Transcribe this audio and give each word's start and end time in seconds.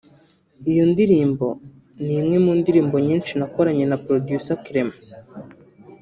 Iyo 0.71 0.83
ndirimbo 0.91 1.47
ni 2.03 2.11
imwe 2.19 2.37
mu 2.45 2.51
ndirimbo 2.59 2.95
nyinshi 3.07 3.31
nakoranye 3.39 3.85
na 3.87 3.97
producer 4.05 4.57
Clement 4.65 5.01